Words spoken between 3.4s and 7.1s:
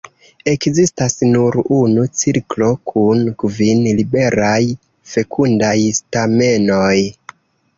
kvin liberaj, fekundaj stamenoj.